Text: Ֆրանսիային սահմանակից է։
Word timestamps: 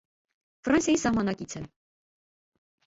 Ֆրանսիային 0.69 1.03
սահմանակից 1.03 1.57
է։ 1.61 1.65